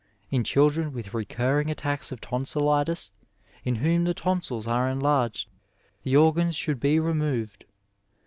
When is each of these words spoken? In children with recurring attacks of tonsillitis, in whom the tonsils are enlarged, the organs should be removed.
In 0.31 0.43
children 0.43 0.93
with 0.93 1.13
recurring 1.13 1.69
attacks 1.69 2.11
of 2.11 2.19
tonsillitis, 2.19 3.11
in 3.63 3.75
whom 3.75 4.03
the 4.05 4.15
tonsils 4.15 4.65
are 4.65 4.89
enlarged, 4.89 5.47
the 6.01 6.15
organs 6.15 6.55
should 6.55 6.79
be 6.79 6.99
removed. 6.99 7.65